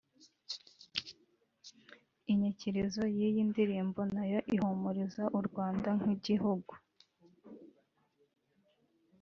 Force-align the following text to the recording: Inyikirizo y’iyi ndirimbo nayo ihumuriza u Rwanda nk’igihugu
Inyikirizo 2.31 3.03
y’iyi 3.17 3.41
ndirimbo 3.49 4.01
nayo 4.13 4.39
ihumuriza 4.55 5.23
u 5.39 5.41
Rwanda 5.47 5.89
nk’igihugu 5.99 6.73